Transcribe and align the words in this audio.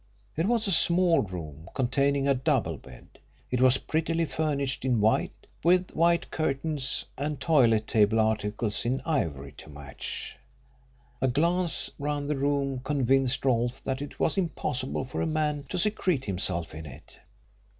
It 0.35 0.47
was 0.47 0.65
a 0.65 0.71
small 0.71 1.21
room, 1.21 1.69
containing 1.75 2.27
a 2.27 2.33
double 2.33 2.75
bed. 2.77 3.05
It 3.51 3.61
was 3.61 3.77
prettily 3.77 4.25
furnished 4.25 4.83
in 4.83 4.99
white, 4.99 5.45
with 5.63 5.91
white 5.91 6.31
curtains, 6.31 7.05
and 7.19 7.39
toilet 7.39 7.85
table 7.85 8.19
articles 8.19 8.83
in 8.83 9.01
ivory 9.01 9.51
to 9.57 9.69
match. 9.69 10.37
A 11.21 11.27
glance 11.27 11.91
round 11.99 12.31
the 12.31 12.35
room 12.35 12.79
convinced 12.79 13.45
Rolfe 13.45 13.83
that 13.83 14.01
it 14.01 14.19
was 14.19 14.39
impossible 14.39 15.05
for 15.05 15.21
a 15.21 15.27
man 15.27 15.65
to 15.69 15.77
secrete 15.77 16.25
himself 16.25 16.73
in 16.73 16.87
it. 16.87 17.19